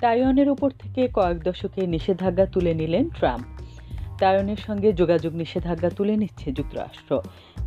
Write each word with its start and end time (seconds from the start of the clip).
তাইওয়ানের 0.00 0.48
ওপর 0.48 0.70
থেকে 0.70 1.08
কয়েক 1.08 1.38
দশকের 1.42 1.88
নিষেধাজ্ঞা 1.88 2.46
তুলে 2.46 2.74
নিলেন 2.74 3.08
ট্রাম্প। 3.08 3.44
তাইওয়ানের 4.18 4.60
সঙ্গে 4.66 4.92
যোগাযোগ 4.92 5.34
নিষেধাজ্ঞা 5.34 5.90
তুলে 5.90 6.16
নিচ্ছে 6.16 6.52
যুক্তরাষ্ট্র। 6.52 7.20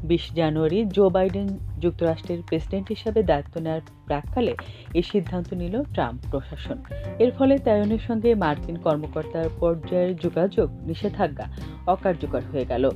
বিশ 0.03 0.33
জানুয়ারি 0.35 0.85
জো 0.85 1.09
বাইডেন 1.09 1.47
যুক্তরাষ্ট্রের 1.79 2.41
প্রেসিডেন্ট 2.47 2.87
হিসাবে 2.89 3.23
দায়িত্ব 3.23 3.61
নেওয়ার 3.61 3.81
প্রাককালে 4.05 4.53
এই 4.93 5.03
সিদ্ধান্ত 5.03 5.53
নিল 5.53 5.83
ট্রাম্প 5.83 6.21
প্রশাসন। 6.31 6.77
এর 7.19 7.31
ফলে 7.31 7.57
তাইওয়ানের 7.57 7.99
সঙ্গে 7.99 8.35
মার্কিন 8.35 8.75
কর্মকর্তার 8.75 9.49
পর্যায়ের 9.59 10.15
যোগাযোগ 10.15 10.71
নিষেধাজ্ঞা 10.71 11.45
অকার্যকর 11.87 12.41
হয়ে 12.51 12.65
গেল। 12.65 12.89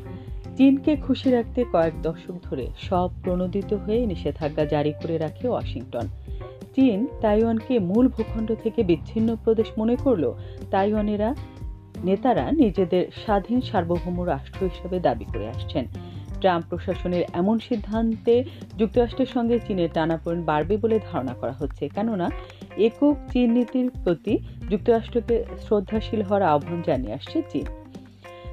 চীনকে 0.58 0.96
খুশি 0.96 1.32
রাখতে 1.32 1.66
কয়েক 1.72 2.02
দশক 2.02 2.36
ধরে 2.44 2.68
সব 2.82 3.10
প্রণোদিত 3.24 3.74
হয়ে 3.74 4.06
নিষেধাজ্ঞা 4.06 4.66
জারি 4.66 4.94
করে 5.02 5.18
রাখে 5.18 5.48
ওয়াশিংটন। 5.48 6.08
চীন 6.80 7.08
তাইওয়ানকে 7.22 7.80
মূল 7.80 8.08
ভূখণ্ড 8.08 8.52
থেকে 8.64 8.84
বিচ্ছিন্ন 8.84 9.36
প্রদেশ 9.44 9.68
মনে 9.78 9.96
করল 9.96 10.34
তাইওয়ানেরা, 10.72 11.36
নেতারা 12.04 12.52
নিজেদের 12.52 13.06
স্বাধীন 13.24 13.62
সার্বভৌম 13.62 14.26
রাষ্ট্র 14.26 14.66
হিসেবে 14.66 15.00
দাবি 15.00 15.26
করে 15.26 15.48
আসছেন। 15.50 15.86
ট্রাম্প 16.42 16.66
প্রশাসনের 16.70 17.24
এমন 17.34 17.60
সিদ্ধান্তে 17.60 18.44
যুক্তরাষ্ট্রের 18.78 19.28
সঙ্গে 19.34 19.60
চীনের 19.68 19.90
টানাপোড়েন 19.94 20.44
বাড়বে 20.44 20.78
বলে 20.78 21.00
ধারণা 21.12 21.34
করা 21.34 21.52
হচ্ছে। 21.52 21.90
কেননা, 21.90 22.32
একক 22.78 23.16
চীন 23.32 23.52
নীতির 23.52 23.92
প্রতি 24.04 24.38
যুক্তরাষ্ট্রকে 24.70 25.44
শ্রদ্ধাশীল 25.68 26.22
হওয়ার 26.22 26.42
আহ্বান 26.42 26.82
জানিয়ে 26.86 27.14
আসছে 27.14 27.42
চীন। 27.50 27.66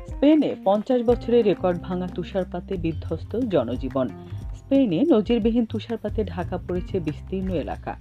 স্পেনে 0.08 0.56
পঞ্চাশ 0.64 1.02
বছরের 1.02 1.44
রেকর্ড 1.44 1.78
ভাঙা 1.82 2.08
তুষারপাতে 2.14 2.76
বিধ্বস্ত 2.76 3.36
জনজীবন। 3.38 4.08
স্পেনে 4.56 5.02
নজিরবিহীন 5.10 5.64
তুষারপাতে 5.64 6.24
ঢাকা 6.24 6.58
পড়েছে 6.58 7.00
বিস্তীর্ণ 7.00 7.50
এলাকা। 7.54 7.96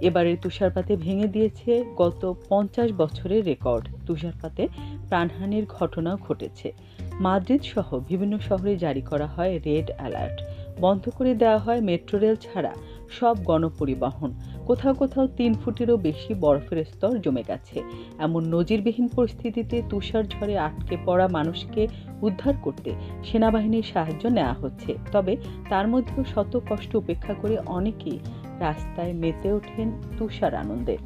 এবারের 0.00 0.36
তুষারপাতে 0.42 0.96
ভেঙে 0.96 1.28
দিয়েছে 1.28 1.84
গত 1.96 2.34
পঞ্চাশ 2.48 2.92
বছরের 2.92 3.44
রেকর্ড। 3.44 3.88
তুষারপাতে 4.06 4.68
প্রাণহানির 5.08 5.66
ঘটনাও 5.66 6.16
ঘটেছে। 6.16 6.72
মাদ্রিদ 7.20 7.62
সহ 7.62 8.00
বিভিন্ন 8.08 8.38
শহরে 8.38 8.76
জারি 8.76 9.00
করা 9.00 9.26
হয় 9.26 9.60
রেড 9.64 9.90
অ্যালার্ট। 9.96 10.42
বন্ধ 10.80 11.08
করে 11.08 11.34
দেওয়া 11.34 11.58
হয় 11.58 11.80
মেট্রো 11.80 12.18
রেল 12.18 12.36
ছাড়া 12.36 12.72
সব 13.10 13.36
গণপরিবহন। 13.44 14.34
কোথাও 14.66 14.94
কোথাও 14.94 15.26
তিন 15.26 15.54
ফুটেরও 15.54 15.96
বেশি 15.96 16.34
বরফের 16.34 16.84
স্তর 16.84 17.20
জমে 17.20 17.42
গেছে। 17.48 17.82
এমন 18.18 18.54
নজিরবিহীন 18.54 19.08
পরিস্থিতিতে 19.08 19.82
তুষার 19.90 20.24
ঝড়ে 20.24 20.58
আটকে 20.58 20.96
পড়া 21.06 21.28
মানুষকে 21.28 21.88
উদ্ধার 22.22 22.54
করতে 22.62 22.90
সেনাবাহিনীর 23.24 23.82
সাহায্য 23.92 24.28
নেওয়া 24.28 24.52
হচ্ছে। 24.52 24.94
তবে 25.12 25.36
তার 25.68 25.88
মধ্যেও 25.88 26.24
শত 26.24 26.60
কষ্ট 26.70 26.96
উপেক্ষা 26.96 27.34
করে 27.34 27.58
অনেকেই 27.58 28.18
রাস্তায় 28.60 29.12
মেতে 29.12 29.52
ওঠেন 29.52 29.92
তুষার 30.18 30.54
আনন্দে। 30.54 30.96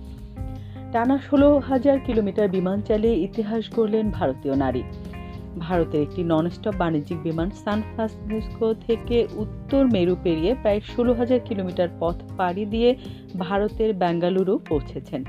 টানা 0.92 1.18
ষোলো 1.18 1.58
হাজার 1.58 1.98
কিলোমিটার 2.00 2.48
বিমান 2.48 2.80
চালিয়ে 2.80 3.14
ইতিহাস 3.14 3.64
গড়লেন 3.76 4.10
ভারতীয় 4.10 4.56
নারী। 4.56 4.82
ভারতের 5.58 6.02
একটি 6.02 6.24
ননস্টপ 6.24 6.72
বাণিজ্যিক 6.78 7.22
বিমান 7.22 7.50
সান 7.50 7.82
ফ্রান্সিসকো 7.82 8.74
থেকে 8.86 9.26
উত্তর 9.32 9.86
মেরু 9.86 10.16
পেরিয়ে 10.22 10.54
প্রায় 10.54 10.80
ষোলো 10.80 11.12
হাজার 11.12 11.40
কিলোমিটার 11.44 11.88
পথ 12.00 12.14
পাড়ি 12.36 12.64
দিয়ে 12.66 12.96
ভারতের 13.38 13.94
বেঙ্গালুরু 13.94 14.58
পৌঁছেছেন। 14.58 15.24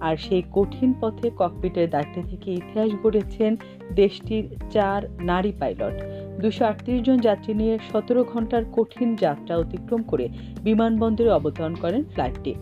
আর 0.00 0.16
সেই 0.16 0.42
কঠিন 0.52 0.94
পথে 1.00 1.30
ককপিটের 1.38 1.90
দায়িত্ব 1.90 2.22
থেকে 2.30 2.52
ইতিহাস 2.52 2.90
গড়েছেন 3.02 3.56
দেশটির 3.94 4.44
চার 4.70 5.02
নারী 5.20 5.52
পাইলট 5.60 5.96
দুশো 6.40 6.74
জন 7.02 7.20
যাত্রী 7.20 7.54
নিয়ে 7.54 7.78
সতেরো 7.92 8.24
ঘণ্টার 8.24 8.62
কঠিন 8.72 9.16
যাত্রা 9.16 9.56
অতিক্রম 9.56 10.02
করে 10.02 10.28
বিমানবন্দরে 10.62 11.30
অবতরণ 11.30 11.74
করেন 11.74 12.04
ফ্লাইটটি। 12.04 12.54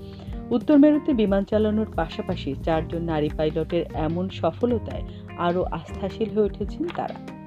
উত্তর 0.51 0.79
মেরুতে 0.79 1.15
বিমান 1.15 1.45
চালানোর 1.45 1.87
পাশাপাশি 1.97 2.55
চারজন 2.65 3.03
নারী 3.03 3.29
পাইলটের 3.37 3.85
এমন 3.95 4.29
সফলতায় 4.29 5.03
আরও 5.39 5.63
আস্থাশীল 5.63 6.29
হয়ে 6.29 6.45
উঠেছেন 6.45 6.89
তারা। 6.97 7.40